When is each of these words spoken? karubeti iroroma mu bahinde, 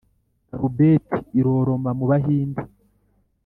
karubeti 0.47 1.19
iroroma 1.39 1.91
mu 1.97 2.05
bahinde, 2.09 2.61